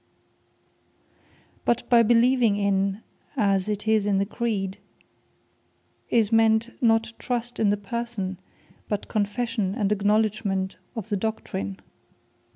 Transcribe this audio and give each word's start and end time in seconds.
But 1.63 1.87
by 1.91 2.01
Beleeving 2.01 2.57
In, 2.57 3.03
as 3.37 3.69
it 3.69 3.87
is 3.87 4.07
in 4.07 4.17
the 4.17 4.25
Creed, 4.25 4.79
is 6.09 6.31
meant, 6.31 6.71
not 6.81 7.13
trust 7.19 7.59
in 7.59 7.69
the 7.69 7.77
Person; 7.77 8.39
but 8.89 9.07
Confession 9.07 9.75
and 9.75 9.91
acknowledgement 9.91 10.77
of 10.95 11.09
the 11.09 11.17
Doctrine. 11.17 11.79